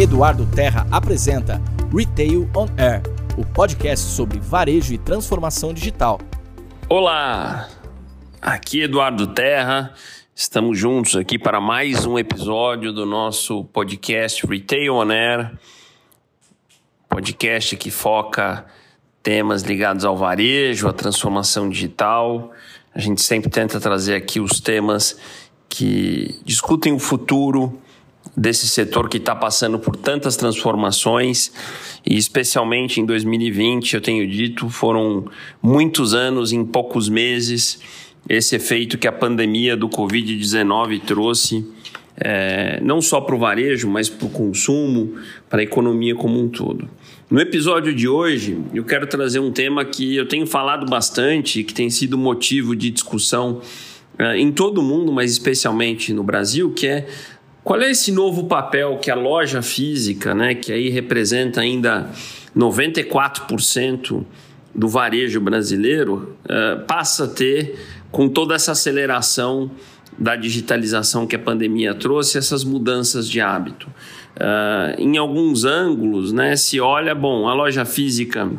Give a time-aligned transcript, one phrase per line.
[0.00, 1.60] Eduardo Terra apresenta
[1.94, 3.02] Retail on Air,
[3.36, 6.18] o podcast sobre varejo e transformação digital.
[6.88, 7.68] Olá,
[8.40, 9.92] aqui Eduardo Terra.
[10.34, 15.52] Estamos juntos aqui para mais um episódio do nosso podcast Retail on Air,
[17.06, 18.64] podcast que foca
[19.22, 22.52] temas ligados ao varejo, à transformação digital.
[22.94, 25.18] A gente sempre tenta trazer aqui os temas
[25.68, 27.78] que discutem o futuro
[28.36, 31.52] desse setor que está passando por tantas transformações
[32.06, 35.26] e especialmente em 2020, eu tenho dito, foram
[35.62, 37.80] muitos anos em poucos meses.
[38.28, 41.66] Esse efeito que a pandemia do Covid-19 trouxe,
[42.16, 45.14] é, não só para o varejo, mas para o consumo,
[45.48, 46.88] para a economia como um todo.
[47.30, 51.72] No episódio de hoje, eu quero trazer um tema que eu tenho falado bastante, que
[51.72, 53.60] tem sido motivo de discussão
[54.18, 57.06] é, em todo o mundo, mas especialmente no Brasil, que é
[57.62, 62.10] qual é esse novo papel que a loja física, né, que aí representa ainda
[62.56, 64.24] 94%
[64.74, 67.78] do varejo brasileiro, uh, passa a ter
[68.10, 69.70] com toda essa aceleração
[70.18, 73.88] da digitalização que a pandemia trouxe, essas mudanças de hábito.
[74.36, 78.50] Uh, em alguns ângulos, né, se olha, bom, a loja física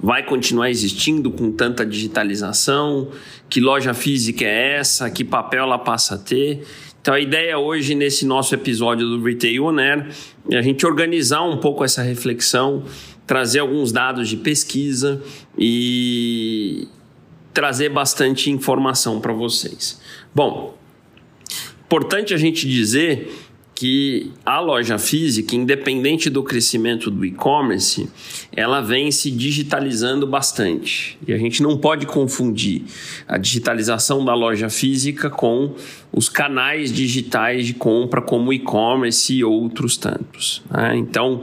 [0.00, 3.10] vai continuar existindo com tanta digitalização?
[3.48, 5.10] Que loja física é essa?
[5.10, 6.64] Que papel ela passa a ter?
[7.00, 10.08] Então a ideia hoje nesse nosso episódio do Retail On Air
[10.50, 12.84] é a gente organizar um pouco essa reflexão,
[13.26, 15.22] trazer alguns dados de pesquisa
[15.56, 16.86] e
[17.54, 20.00] trazer bastante informação para vocês.
[20.34, 20.76] Bom,
[21.86, 23.47] importante a gente dizer
[23.78, 28.10] que a loja física, independente do crescimento do e-commerce,
[28.50, 31.16] ela vem se digitalizando bastante.
[31.24, 32.82] E a gente não pode confundir
[33.28, 35.76] a digitalização da loja física com
[36.12, 40.60] os canais digitais de compra, como e-commerce e outros tantos.
[40.68, 40.96] Né?
[40.96, 41.40] Então,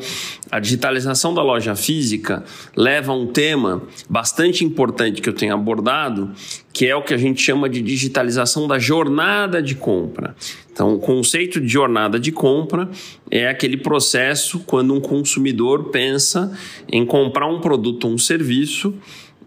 [0.52, 2.44] a digitalização da loja física
[2.76, 6.34] leva a um tema bastante importante que eu tenho abordado,
[6.74, 10.36] que é o que a gente chama de digitalização da jornada de compra.
[10.76, 12.90] Então, o conceito de jornada de compra
[13.32, 16.52] é aquele processo quando um consumidor pensa
[16.92, 18.94] em comprar um produto ou um serviço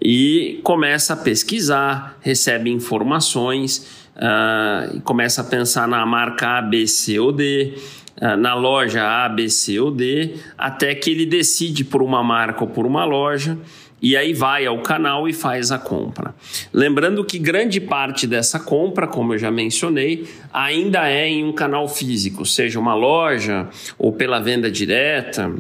[0.01, 7.19] e começa a pesquisar, recebe informações, uh, começa a pensar na marca A, B, C
[7.19, 7.75] ou D,
[8.23, 12.65] uh, na loja A, B, C ou D, até que ele decide por uma marca
[12.65, 13.59] ou por uma loja
[14.01, 16.35] e aí vai ao canal e faz a compra.
[16.73, 21.89] Lembrando que grande parte dessa compra, como eu já mencionei, ainda é em um canal
[21.89, 25.53] físico, seja uma loja, ou pela venda direta,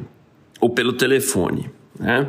[0.60, 1.70] ou pelo telefone.
[1.98, 2.28] Né?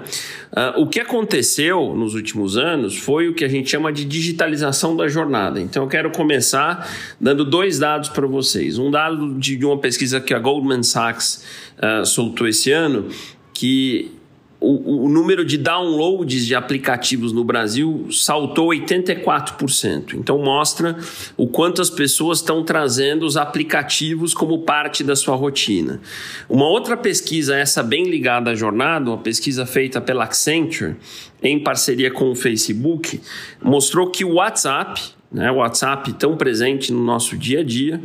[0.51, 4.95] Uh, o que aconteceu nos últimos anos foi o que a gente chama de digitalização
[4.95, 5.61] da jornada.
[5.61, 6.89] Então, eu quero começar
[7.21, 8.79] dando dois dados para vocês.
[8.79, 11.45] Um dado de uma pesquisa que a Goldman Sachs
[11.77, 13.09] uh, soltou esse ano,
[13.53, 14.18] que
[14.61, 20.15] o, o, número de downloads de aplicativos no Brasil saltou 84%.
[20.15, 20.97] Então mostra
[21.37, 26.01] o quanto as pessoas estão trazendo os aplicativos como parte da sua rotina.
[26.49, 30.97] Uma outra pesquisa, essa bem ligada à jornada, uma pesquisa feita pela Accenture
[31.41, 33.21] em parceria com o Facebook,
[33.63, 38.01] mostrou que o WhatsApp, né, o WhatsApp tão presente no nosso dia a dia,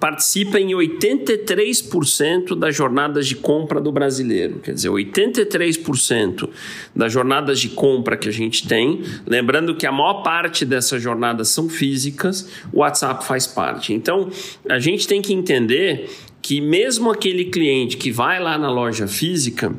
[0.00, 4.58] participa em 83% das jornadas de compra do brasileiro.
[4.60, 6.48] Quer dizer, 83%
[6.96, 11.50] das jornadas de compra que a gente tem, lembrando que a maior parte dessas jornadas
[11.50, 13.92] são físicas, o WhatsApp faz parte.
[13.92, 14.30] Então,
[14.66, 16.08] a gente tem que entender
[16.40, 19.74] que mesmo aquele cliente que vai lá na loja física,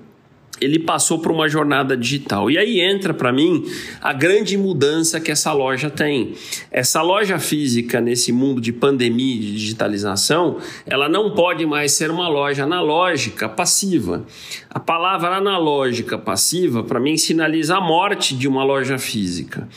[0.62, 2.50] ele passou por uma jornada digital.
[2.50, 3.66] E aí entra para mim
[4.00, 6.36] a grande mudança que essa loja tem.
[6.72, 12.12] Essa loja física nesse mundo de pandemia e de digitalização, ela não pode mais ser
[12.12, 14.24] uma loja analógica passiva.
[14.70, 19.68] A palavra analógica passiva para mim sinaliza a morte de uma loja física.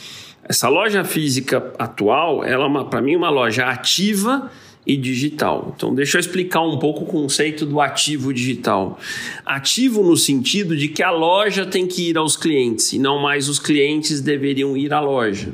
[0.47, 4.51] Essa loja física atual, ela é para mim uma loja ativa
[4.85, 5.73] e digital.
[5.75, 8.99] Então, deixa eu explicar um pouco o conceito do ativo digital.
[9.45, 13.49] Ativo no sentido de que a loja tem que ir aos clientes e não mais
[13.49, 15.53] os clientes deveriam ir à loja.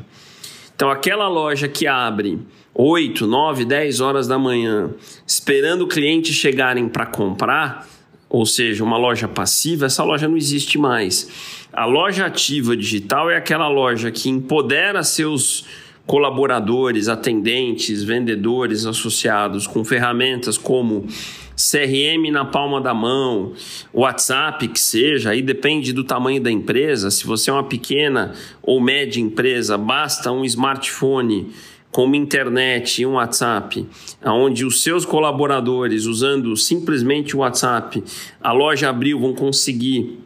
[0.76, 2.40] Então, aquela loja que abre
[2.74, 4.90] 8, 9, 10 horas da manhã,
[5.28, 7.88] esperando clientes chegarem para comprar,
[8.30, 11.30] ou seja, uma loja passiva, essa loja não existe mais.
[11.72, 15.66] A loja ativa digital é aquela loja que empodera seus
[16.12, 21.08] colaboradores, atendentes, vendedores associados com ferramentas como
[21.56, 23.54] CRM na palma da mão,
[23.94, 27.10] WhatsApp que seja, aí depende do tamanho da empresa.
[27.10, 31.54] Se você é uma pequena ou média empresa, basta um smartphone
[31.92, 33.88] com uma internet e um WhatsApp,
[34.26, 38.04] onde os seus colaboradores, usando simplesmente o WhatsApp,
[38.42, 40.20] a loja abriu, vão conseguir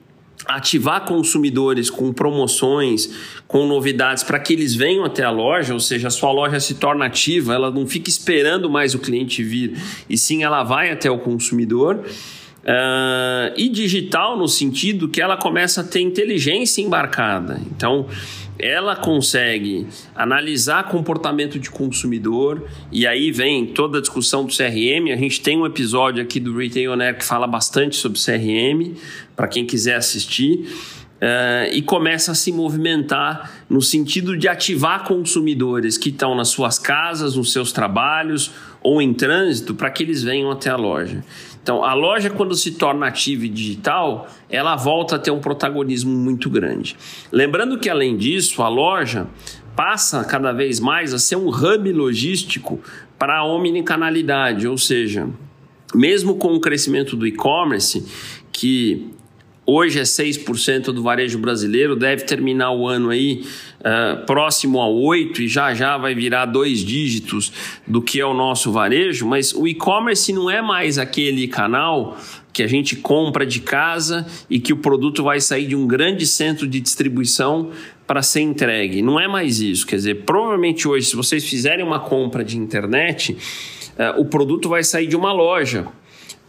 [0.45, 3.09] ativar consumidores com promoções,
[3.47, 6.75] com novidades para que eles venham até a loja, ou seja, a sua loja se
[6.75, 9.77] torna ativa, ela não fica esperando mais o cliente vir,
[10.09, 12.03] e sim ela vai até o consumidor.
[12.65, 17.61] Uh, e digital no sentido que ela começa a ter inteligência embarcada.
[17.69, 18.07] Então,
[18.57, 25.11] ela consegue analisar comportamento de consumidor e aí vem toda a discussão do CRM.
[25.11, 28.95] A gente tem um episódio aqui do Retail On Air que fala bastante sobre CRM,
[29.35, 30.67] para quem quiser assistir.
[31.15, 36.77] Uh, e começa a se movimentar no sentido de ativar consumidores que estão nas suas
[36.77, 38.51] casas, nos seus trabalhos
[38.83, 41.23] ou em trânsito para que eles venham até a loja.
[41.65, 46.15] Então, a loja, quando se torna ativa e digital, ela volta a ter um protagonismo
[46.15, 46.95] muito grande.
[47.31, 49.25] Lembrando que, além disso, a loja
[49.75, 52.79] passa cada vez mais a ser um hub logístico
[53.17, 55.27] para a omnicanalidade, ou seja,
[55.95, 58.05] mesmo com o crescimento do e-commerce,
[58.51, 59.09] que
[59.65, 63.43] hoje é 6% do varejo brasileiro, deve terminar o ano aí
[63.79, 67.51] uh, próximo a 8% e já já vai virar dois dígitos
[67.87, 72.17] do que é o nosso varejo, mas o e-commerce não é mais aquele canal
[72.53, 76.25] que a gente compra de casa e que o produto vai sair de um grande
[76.25, 77.71] centro de distribuição
[78.07, 79.01] para ser entregue.
[79.01, 79.85] Não é mais isso.
[79.85, 84.85] Quer dizer, provavelmente hoje, se vocês fizerem uma compra de internet, uh, o produto vai
[84.85, 85.87] sair de uma loja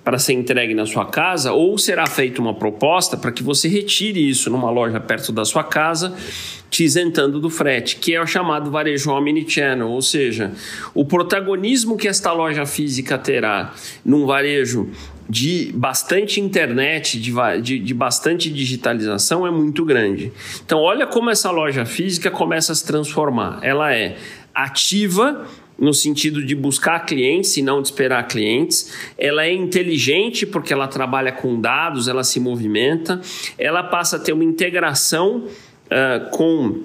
[0.07, 4.31] para ser entregue na sua casa, ou será feita uma proposta para que você retire
[4.31, 6.15] isso numa loja perto da sua casa,
[6.71, 10.53] te isentando do frete, que é o chamado varejo omnichannel, ou seja,
[10.95, 13.75] o protagonismo que esta loja física terá
[14.05, 14.89] num varejo
[15.29, 20.31] de bastante internet, de, de, de, bastante digitalização é muito grande.
[20.65, 23.59] Então, olha como essa loja física começa a se transformar.
[23.61, 24.17] Ela é
[24.55, 25.45] ativa
[25.79, 28.93] no sentido de buscar clientes e não de esperar clientes.
[29.19, 33.21] Ela é inteligente porque ela trabalha com dados, ela se movimenta,
[33.59, 35.45] ela passa a ter uma integração
[35.87, 36.83] uh, com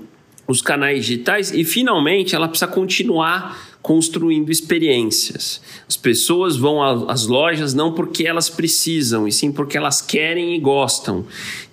[0.47, 5.61] os canais digitais e, finalmente, ela precisa continuar construindo experiências.
[5.87, 10.59] As pessoas vão às lojas não porque elas precisam, e sim porque elas querem e
[10.59, 11.25] gostam.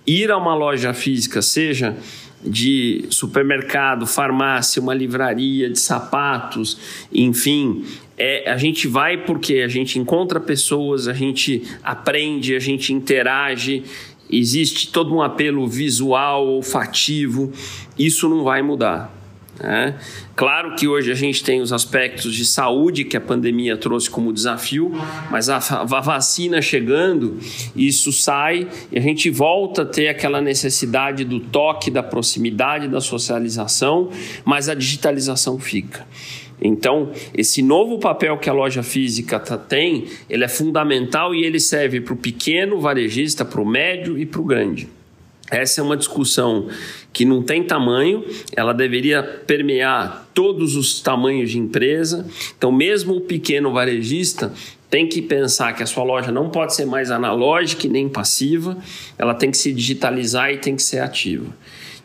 [0.06, 1.96] Ir a uma loja física, seja
[2.44, 7.84] de supermercado, farmácia, uma livraria de sapatos, enfim,
[8.16, 13.82] é, a gente vai porque a gente encontra pessoas, a gente aprende, a gente interage,
[14.30, 17.52] existe todo um apelo visual, olfativo,
[17.98, 19.17] isso não vai mudar.
[19.60, 19.94] Né?
[20.36, 24.32] Claro que hoje a gente tem os aspectos de saúde que a pandemia trouxe como
[24.32, 24.92] desafio,
[25.30, 27.38] mas a, vacina chegando,
[27.74, 33.00] isso sai e a gente volta a ter aquela necessidade do toque, da proximidade, da
[33.00, 34.10] socialização,
[34.44, 36.06] mas a digitalização fica.
[36.60, 41.60] Então, esse novo papel que a loja física tá, tem, ele é fundamental e ele
[41.60, 44.88] serve para o pequeno varejista, para o médio e para o grande.
[45.50, 46.68] Essa é uma discussão
[47.12, 48.24] que não tem tamanho,
[48.54, 52.26] ela deveria permear todos os tamanhos de empresa.
[52.56, 54.52] Então, mesmo o pequeno varejista
[54.90, 58.78] tem que pensar que a sua loja não pode ser mais analógica e nem passiva,
[59.18, 61.46] ela tem que se digitalizar e tem que ser ativa.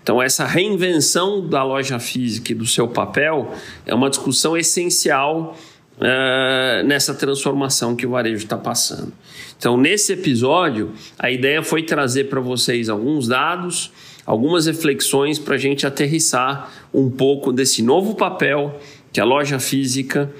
[0.01, 3.53] Então, essa reinvenção da loja física e do seu papel
[3.85, 5.57] é uma discussão essencial
[6.03, 9.13] uh, nessa transformação que o varejo está passando.
[9.57, 13.91] Então, nesse episódio, a ideia foi trazer para vocês alguns dados,
[14.25, 18.79] algumas reflexões para a gente aterrissar um pouco desse novo papel
[19.11, 20.31] que a loja física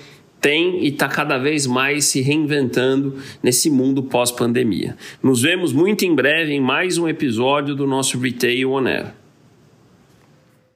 [0.41, 4.98] tem e está cada vez mais se reinventando nesse mundo pós-pandemia.
[5.22, 9.23] Nos vemos muito em breve em mais um episódio do nosso Retail On Air.